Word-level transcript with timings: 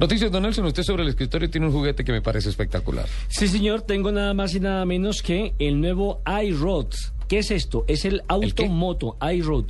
Noticias, 0.00 0.32
don 0.32 0.42
Nelson, 0.44 0.64
usted 0.64 0.82
sobre 0.82 1.02
el 1.02 1.10
escritorio 1.10 1.50
tiene 1.50 1.66
un 1.66 1.74
juguete 1.74 2.04
que 2.04 2.12
me 2.12 2.22
parece 2.22 2.48
espectacular. 2.48 3.06
Sí, 3.28 3.48
señor, 3.48 3.82
tengo 3.82 4.10
nada 4.10 4.32
más 4.32 4.54
y 4.54 4.60
nada 4.60 4.86
menos 4.86 5.20
que 5.20 5.52
el 5.58 5.78
nuevo 5.78 6.22
iRoad. 6.42 6.86
¿Qué 7.28 7.40
es 7.40 7.50
esto? 7.50 7.84
Es 7.86 8.06
el 8.06 8.22
automoto 8.26 9.18
iRoad. 9.20 9.66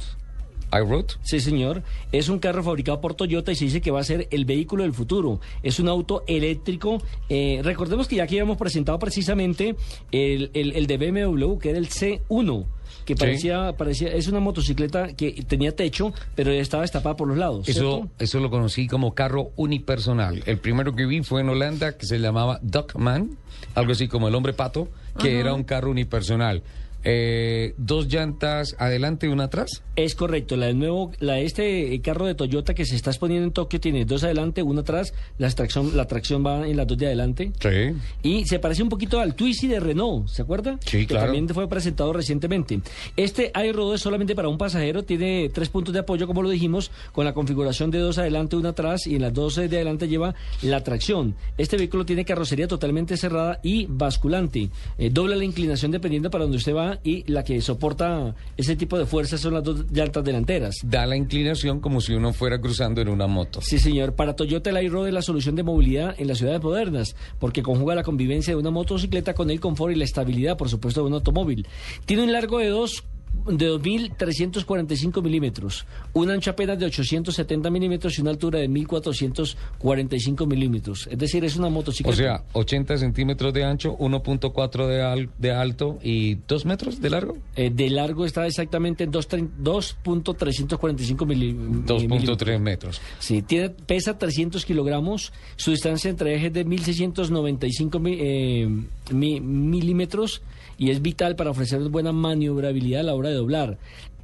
iRoad. 0.72 1.06
Sí, 1.22 1.40
señor. 1.40 1.82
Es 2.12 2.28
un 2.28 2.38
carro 2.38 2.62
fabricado 2.62 3.00
por 3.00 3.14
Toyota 3.14 3.52
y 3.52 3.56
se 3.56 3.64
dice 3.66 3.80
que 3.80 3.90
va 3.90 4.00
a 4.00 4.04
ser 4.04 4.28
el 4.30 4.44
vehículo 4.44 4.82
del 4.82 4.92
futuro. 4.92 5.40
Es 5.62 5.80
un 5.80 5.88
auto 5.88 6.24
eléctrico. 6.26 7.02
Eh, 7.28 7.60
recordemos 7.62 8.08
que 8.08 8.16
ya 8.16 8.24
aquí 8.24 8.36
habíamos 8.36 8.56
presentado 8.56 8.98
precisamente 8.98 9.76
el, 10.12 10.50
el, 10.54 10.72
el 10.72 10.86
de 10.86 10.96
BMW, 10.96 11.58
que 11.58 11.70
era 11.70 11.78
el 11.78 11.88
C1 11.88 12.66
que 13.04 13.16
parecía, 13.16 13.72
parecía, 13.76 14.08
es 14.12 14.28
una 14.28 14.40
motocicleta 14.40 15.14
que 15.14 15.44
tenía 15.46 15.74
techo, 15.74 16.12
pero 16.34 16.52
estaba 16.52 16.82
destapada 16.82 17.16
por 17.16 17.28
los 17.28 17.36
lados. 17.36 17.68
Eso, 17.68 18.08
eso 18.18 18.40
lo 18.40 18.50
conocí 18.50 18.86
como 18.86 19.14
carro 19.14 19.50
unipersonal. 19.56 20.42
El 20.46 20.58
primero 20.58 20.94
que 20.94 21.06
vi 21.06 21.22
fue 21.22 21.40
en 21.40 21.48
Holanda, 21.48 21.96
que 21.96 22.06
se 22.06 22.18
llamaba 22.18 22.60
Duckman, 22.62 23.36
algo 23.74 23.92
así 23.92 24.08
como 24.08 24.28
el 24.28 24.34
hombre 24.34 24.52
pato, 24.52 24.88
que 25.18 25.40
era 25.40 25.54
un 25.54 25.64
carro 25.64 25.90
unipersonal. 25.90 26.62
Eh, 27.04 27.74
dos 27.78 28.08
llantas 28.08 28.76
adelante 28.78 29.26
y 29.26 29.30
una 29.30 29.44
atrás. 29.44 29.82
Es 29.96 30.14
correcto, 30.14 30.56
la 30.56 30.66
del 30.66 30.78
nuevo, 30.78 31.12
la 31.18 31.38
este 31.38 32.00
carro 32.02 32.26
de 32.26 32.34
Toyota 32.34 32.74
que 32.74 32.84
se 32.84 32.96
está 32.96 33.10
exponiendo 33.10 33.46
en 33.46 33.52
Tokio 33.52 33.80
tiene 33.80 34.04
dos 34.04 34.24
adelante, 34.24 34.62
una 34.62 34.82
atrás, 34.82 35.12
la 35.38 35.50
tracción, 35.50 35.96
la 35.96 36.06
tracción 36.06 36.44
va 36.44 36.66
en 36.66 36.76
las 36.76 36.86
dos 36.86 36.98
de 36.98 37.06
adelante. 37.06 37.52
Sí. 37.60 37.96
Y 38.22 38.44
se 38.46 38.58
parece 38.58 38.82
un 38.82 38.88
poquito 38.88 39.20
al 39.20 39.34
Twizy 39.34 39.66
de 39.66 39.80
Renault, 39.80 40.28
¿se 40.28 40.42
acuerda? 40.42 40.78
Sí, 40.84 40.98
que 40.98 41.06
claro. 41.08 41.26
también 41.26 41.48
fue 41.48 41.68
presentado 41.68 42.12
recientemente. 42.12 42.80
Este 43.16 43.52
iRoad 43.54 43.94
es 43.94 44.00
solamente 44.00 44.34
para 44.34 44.48
un 44.48 44.58
pasajero, 44.58 45.02
tiene 45.02 45.50
tres 45.52 45.68
puntos 45.68 45.94
de 45.94 46.00
apoyo, 46.00 46.26
como 46.26 46.42
lo 46.42 46.50
dijimos, 46.50 46.90
con 47.12 47.24
la 47.24 47.32
configuración 47.32 47.90
de 47.90 47.98
dos 47.98 48.18
adelante, 48.18 48.56
una 48.56 48.70
atrás, 48.70 49.06
y 49.06 49.16
en 49.16 49.22
las 49.22 49.34
dos 49.34 49.56
de 49.56 49.64
adelante 49.64 50.08
lleva 50.08 50.34
la 50.62 50.82
tracción. 50.82 51.34
Este 51.56 51.76
vehículo 51.76 52.04
tiene 52.04 52.24
carrocería 52.24 52.68
totalmente 52.68 53.16
cerrada 53.16 53.60
y 53.62 53.86
basculante. 53.86 54.70
Eh, 54.98 55.10
dobla 55.10 55.36
la 55.36 55.44
inclinación 55.44 55.90
dependiendo 55.90 56.30
para 56.30 56.44
donde 56.44 56.58
usted 56.58 56.74
va 56.74 56.89
y 57.04 57.30
la 57.30 57.44
que 57.44 57.60
soporta 57.60 58.34
ese 58.56 58.74
tipo 58.74 58.98
de 58.98 59.06
fuerzas 59.06 59.40
son 59.40 59.54
las 59.54 59.62
dos 59.62 59.84
llantas 59.92 60.24
delanteras. 60.24 60.74
Da 60.82 61.06
la 61.06 61.16
inclinación 61.16 61.80
como 61.80 62.00
si 62.00 62.14
uno 62.14 62.32
fuera 62.32 62.60
cruzando 62.60 63.00
en 63.00 63.08
una 63.08 63.26
moto. 63.26 63.60
Sí, 63.62 63.78
señor. 63.78 64.14
Para 64.14 64.34
Toyota 64.34 64.70
el 64.70 64.82
iRoad 64.84 65.08
es 65.08 65.14
la 65.14 65.22
solución 65.22 65.56
de 65.56 65.62
movilidad 65.62 66.14
en 66.18 66.26
las 66.28 66.38
ciudades 66.38 66.62
modernas, 66.62 67.14
porque 67.38 67.62
conjuga 67.62 67.94
la 67.94 68.02
convivencia 68.02 68.54
de 68.54 68.60
una 68.60 68.70
motocicleta 68.70 69.34
con 69.34 69.50
el 69.50 69.60
confort 69.60 69.92
y 69.92 69.98
la 69.98 70.04
estabilidad, 70.04 70.56
por 70.56 70.68
supuesto, 70.68 71.02
de 71.02 71.08
un 71.08 71.14
automóvil. 71.14 71.66
Tiene 72.06 72.22
un 72.22 72.32
largo 72.32 72.58
de 72.58 72.68
dos 72.68 73.04
de 73.46 73.70
2.345 73.70 75.22
milímetros, 75.22 75.86
un 76.12 76.30
ancho 76.30 76.50
apenas 76.50 76.78
de 76.78 76.86
870 76.86 77.70
milímetros 77.70 78.18
y 78.18 78.22
una 78.22 78.30
altura 78.30 78.58
de 78.60 78.68
1.445 78.68 80.46
milímetros. 80.46 81.08
Es 81.10 81.18
decir, 81.18 81.44
es 81.44 81.56
una 81.56 81.68
motocicleta. 81.68 82.14
O 82.14 82.16
sea, 82.16 82.44
80 82.52 82.98
centímetros 82.98 83.52
de 83.52 83.64
ancho, 83.64 83.96
1.4 83.98 84.86
de, 84.86 85.02
al- 85.02 85.28
de 85.38 85.50
alto 85.52 85.98
y 86.02 86.36
2 86.46 86.64
metros 86.66 87.00
de 87.00 87.10
largo. 87.10 87.36
Eh, 87.56 87.70
de 87.74 87.90
largo 87.90 88.24
está 88.24 88.46
exactamente 88.46 89.04
en 89.04 89.12
2.345 89.12 91.26
milí- 91.26 91.52
milímetros. 91.52 92.02
2.3 92.02 92.58
metros. 92.60 93.00
Sí, 93.18 93.42
tiene, 93.42 93.70
pesa 93.70 94.18
300 94.18 94.64
kilogramos, 94.64 95.32
su 95.56 95.70
distancia 95.70 96.10
entre 96.10 96.34
ejes 96.34 96.52
de 96.52 96.64
1695 96.64 97.98
mi- 97.98 98.16
eh, 98.20 98.68
mi- 99.12 99.40
milímetros 99.40 100.42
y 100.78 100.90
es 100.90 101.02
vital 101.02 101.36
para 101.36 101.50
ofrecer 101.50 101.80
buena 101.90 102.12
maniobrabilidad 102.12 103.00
a 103.00 103.04
la 103.04 103.14
hora 103.14 103.29
de 103.30 103.36
doblar. 103.36 103.78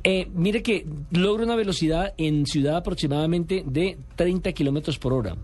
Eh, 0.05 0.29
mire 0.35 0.63
que 0.63 0.87
logra 1.11 1.45
una 1.45 1.57
velocidad 1.57 2.15
en 2.19 2.47
ciudad 2.47 2.77
aproximadamente 2.77 3.65
de 3.67 3.97
30 4.15 4.53
kilómetros 4.53 4.99
por 4.99 5.13
hora. 5.13 5.35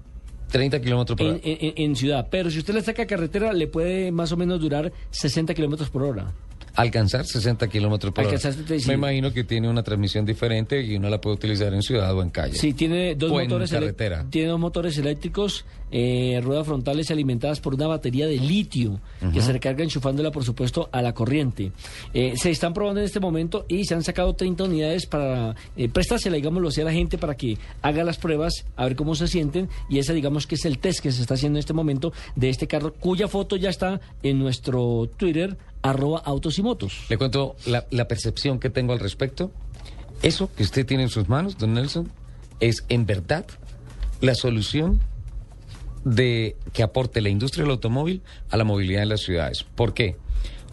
30 0.50 0.80
kilómetros 0.80 1.16
por 1.16 1.26
En, 1.26 1.32
hora. 1.34 1.40
en- 1.44 1.72
en 1.76 1.96
ciudad, 1.96 2.28
pero 2.30 2.50
si 2.50 2.58
usted 2.58 2.74
le 2.74 2.82
saca 2.82 3.06
carretera, 3.06 3.52
le 3.54 3.66
puede 3.66 4.12
más 4.12 4.30
o 4.32 4.36
menos 4.36 4.60
durar 4.60 4.92
60 5.10 5.54
kilómetros 5.54 5.88
por 5.90 6.02
hora. 6.02 6.32
Alcanzar 6.74 7.26
60 7.26 7.68
kilómetros 7.68 8.12
por 8.12 8.24
hora. 8.26 8.38
60, 8.38 8.78
sí. 8.78 8.88
Me 8.88 8.94
imagino 8.94 9.32
que 9.32 9.44
tiene 9.44 9.68
una 9.68 9.82
transmisión 9.82 10.24
diferente 10.24 10.82
y 10.82 10.96
uno 10.96 11.08
la 11.10 11.20
puede 11.20 11.36
utilizar 11.36 11.72
en 11.74 11.82
ciudad 11.82 12.16
o 12.16 12.22
en 12.22 12.30
calle. 12.30 12.54
Sí, 12.54 12.72
tiene 12.72 13.14
dos 13.14 13.30
O 13.30 13.34
motores 13.34 13.70
carretera. 13.70 14.24
tiene 14.30 14.48
dos 14.48 14.58
motores 14.60 14.96
eléctricos, 14.98 15.64
eh, 15.90 16.40
ruedas 16.42 16.66
frontales 16.66 17.10
alimentadas 17.10 17.60
por 17.60 17.74
una 17.74 17.86
batería 17.86 18.26
de 18.26 18.38
litio 18.38 19.00
que 19.32 19.42
se 19.42 19.52
recarga 19.52 19.84
enchufándola, 19.84 20.30
por 20.30 20.44
supuesto, 20.44 20.88
a 20.92 21.02
la 21.02 21.12
corriente. 21.12 21.72
Eh, 22.14 22.32
se 22.36 22.50
están 22.50 22.72
probando 22.72 23.00
en 23.00 23.06
este 23.06 23.20
momento 23.20 23.66
y 23.68 23.84
se 23.84 23.94
han 23.94 24.02
sacado 24.02 24.34
30 24.34 24.64
unidades 24.64 25.06
para 25.06 25.54
eh, 25.76 25.88
prestársela, 25.88 26.36
digámoslo 26.36 26.68
así, 26.68 26.80
a 26.80 26.84
la 26.84 26.92
gente 26.92 27.18
para 27.18 27.34
que 27.36 27.58
haga 27.82 28.04
las 28.04 28.16
pruebas, 28.16 28.64
a 28.76 28.84
ver 28.84 28.96
cómo 28.96 29.14
se 29.14 29.28
sienten. 29.28 29.68
Y 29.90 29.98
ese, 29.98 30.14
digamos, 30.14 30.46
que 30.46 30.54
es 30.54 30.64
el 30.64 30.78
test 30.78 31.00
que 31.00 31.12
se 31.12 31.20
está 31.20 31.34
haciendo 31.34 31.58
en 31.58 31.60
este 31.60 31.74
momento 31.74 32.12
de 32.36 32.48
este 32.48 32.66
carro, 32.66 32.94
cuya 32.94 33.28
foto 33.28 33.56
ya 33.56 33.68
está 33.68 34.00
en 34.22 34.38
nuestro 34.38 35.10
Twitter, 35.18 35.58
arroba 35.82 36.20
autos 36.24 36.58
y 36.58 36.62
motos. 36.62 36.92
Le 37.08 37.18
cuento 37.18 37.56
la, 37.66 37.86
la 37.90 38.06
percepción 38.08 38.58
que 38.58 38.70
tengo 38.70 38.92
al 38.92 39.00
respecto. 39.00 39.50
Eso 40.22 40.50
que 40.54 40.62
usted 40.62 40.86
tiene 40.86 41.02
en 41.04 41.08
sus 41.08 41.28
manos, 41.28 41.58
don 41.58 41.74
Nelson, 41.74 42.10
es 42.60 42.84
en 42.88 43.06
verdad 43.06 43.44
la 44.20 44.34
solución 44.36 45.00
de 46.04 46.56
que 46.72 46.82
aporte 46.82 47.20
la 47.20 47.28
industria 47.28 47.64
del 47.64 47.72
automóvil 47.72 48.22
a 48.50 48.56
la 48.56 48.64
movilidad 48.64 49.02
en 49.02 49.08
las 49.08 49.20
ciudades. 49.20 49.64
¿Por 49.74 49.94
qué? 49.94 50.16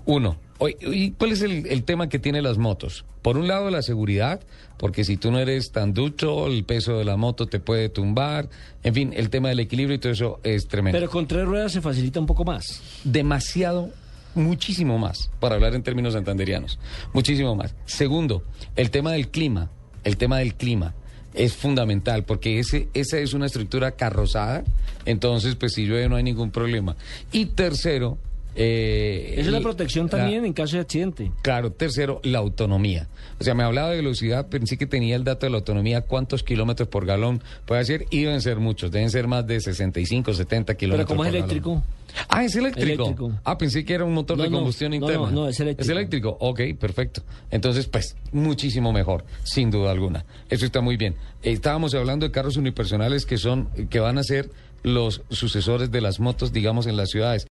Uno, 0.06 0.38
hoy- 0.58 0.76
¿y 0.82 1.12
cuál 1.12 1.32
es 1.32 1.42
el, 1.42 1.68
el 1.68 1.84
tema 1.84 2.10
que 2.10 2.20
tienen 2.20 2.44
las 2.44 2.58
motos? 2.58 3.06
Por 3.22 3.38
un 3.38 3.48
lado, 3.48 3.70
la 3.70 3.82
seguridad, 3.82 4.40
porque 4.78 5.04
si 5.04 5.18
tú 5.18 5.30
no 5.30 5.40
eres 5.40 5.72
tan 5.72 5.94
ducho, 5.94 6.48
el 6.48 6.64
peso 6.64 6.98
de 6.98 7.04
la 7.06 7.18
moto 7.18 7.48
te 7.48 7.60
puede 7.60 7.90
tumbar. 7.90 8.50
En 8.82 8.94
fin, 8.94 9.14
el 9.16 9.30
tema 9.30 9.50
del 9.50 9.60
equilibrio 9.60 9.96
y 9.96 10.00
todo 10.00 10.14
eso 10.14 10.40
es 10.44 10.68
tremendo 10.68 10.98
Pero 10.98 11.12
con 11.12 11.28
tres 11.28 11.46
ruedas 11.46 11.74
se 11.74 11.82
facilita 11.82 12.20
un 12.20 12.26
poco 12.26 12.46
más. 12.46 12.82
demasiado, 13.04 13.90
muchísimo 14.36 14.98
más, 14.98 15.32
para 15.40 15.56
hablar 15.56 15.76
en 15.76 15.84
términos 15.84 16.14
santanderianos, 16.14 16.80
muchísimo 17.14 17.56
más. 17.56 17.76
Segundo, 17.86 18.44
el 18.76 18.92
tema 18.92 19.12
del 19.12 19.30
clima, 19.30 19.70
el 20.04 20.18
tema 20.18 20.38
del 20.38 20.56
clima 20.56 20.94
es 21.34 21.56
fundamental 21.56 22.24
porque 22.24 22.60
ese, 22.60 22.90
esa 22.94 23.20
es 23.20 23.34
una 23.34 23.46
estructura 23.46 23.92
carrozada, 23.92 24.64
entonces 25.06 25.56
pues 25.56 25.74
si 25.74 25.86
llueve 25.86 26.10
no 26.10 26.16
hay 26.16 26.24
ningún 26.24 26.52
problema. 26.52 26.96
Y 27.32 27.48
tercero, 27.48 28.18
eh, 28.56 29.34
Esa 29.38 29.42
es 29.42 29.54
la 29.54 29.62
protección 29.62 30.06
la- 30.08 30.18
también 30.18 30.46
en 30.46 30.54
caso 30.54 30.76
de 30.76 30.82
accidente. 30.82 31.32
Claro, 31.42 31.72
tercero, 31.72 32.20
la 32.24 32.40
autonomía. 32.40 33.08
O 33.40 33.44
sea, 33.44 33.54
me 33.54 33.64
hablaba 33.64 33.90
de 33.92 33.98
velocidad, 33.98 34.48
pensé 34.48 34.78
que 34.78 34.86
tenía 34.86 35.16
el 35.16 35.24
dato 35.24 35.46
de 35.46 35.52
la 35.52 35.58
autonomía, 35.58 36.02
cuántos 36.02 36.44
kilómetros 36.44 36.90
por 36.90 37.06
galón 37.06 37.42
puede 37.66 37.82
hacer, 37.82 38.06
y 38.10 38.24
deben 38.24 38.42
ser 38.42 38.58
muchos, 38.60 38.92
deben 38.92 39.10
ser 39.10 39.28
más 39.28 39.46
de 39.48 39.62
65, 39.62 40.34
70 40.34 40.74
Pero 40.74 40.78
kilómetros 40.78 41.08
como 41.08 41.24
es 41.24 41.30
por 41.30 41.34
galón. 41.40 41.50
eléctrico, 41.52 41.84
Ah, 42.28 42.44
es 42.44 42.56
eléctrico. 42.56 43.04
Eléctrico. 43.04 43.40
Ah, 43.44 43.56
pensé 43.58 43.86
que 43.86 43.94
era 43.94 44.04
un 44.04 44.14
motor 44.14 44.36
No, 44.36 44.44
de 44.44 44.50
combustión 44.50 44.90
no, 44.90 44.96
interna. 44.96 45.26
no, 45.28 45.32
no, 45.32 45.48
es 45.48 45.60
eléctrico. 45.60 45.84
Es 45.84 45.90
eléctrico. 45.96 46.38
Ok, 46.40 46.60
perfecto. 46.80 47.22
Entonces, 47.52 47.86
pues, 47.86 48.16
muchísimo 48.32 48.92
mejor, 48.92 49.26
sin 49.44 49.70
duda 49.70 49.92
alguna. 49.92 50.26
Eso 50.50 50.66
está 50.66 50.82
muy 50.82 50.98
bien. 50.98 51.14
Estábamos 51.44 51.94
hablando 51.94 52.26
de 52.26 52.32
carros 52.32 52.58
unipersonales 52.58 53.28
que 53.28 53.38
son, 53.38 53.70
que 53.92 54.00
van 54.00 54.18
a 54.18 54.24
ser 54.24 54.50
los 54.82 55.22
sucesores 55.30 55.92
de 55.92 56.02
las 56.02 56.20
motos, 56.20 56.52
digamos, 56.52 56.88
en 56.88 56.98
las 56.98 57.10
ciudades. 57.10 57.48